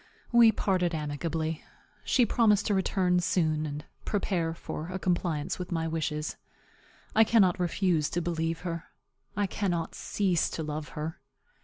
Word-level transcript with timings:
We 0.31 0.51
parted 0.51 0.95
amicably. 0.95 1.63
She 2.03 2.25
promised 2.25 2.65
to 2.65 2.73
return 2.73 3.19
soon 3.19 3.67
and 3.67 3.85
prepare 4.03 4.55
for 4.55 4.87
a 4.87 4.97
compliance 4.97 5.59
with 5.59 5.71
my 5.71 5.87
wishes. 5.87 6.37
I 7.15 7.23
cannot 7.23 7.59
refuse 7.59 8.09
to 8.09 8.19
believe 8.19 8.61
her. 8.61 8.85
I 9.37 9.45
cannot 9.45 9.93
cease 9.93 10.49
to 10.53 10.63
love 10.63 10.89
her. 10.97 11.21